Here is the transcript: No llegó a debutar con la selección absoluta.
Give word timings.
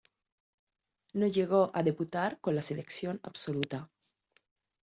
No 1.13 1.27
llegó 1.27 1.69
a 1.75 1.83
debutar 1.83 2.39
con 2.41 2.55
la 2.55 2.63
selección 2.63 3.19
absoluta. 3.21 3.91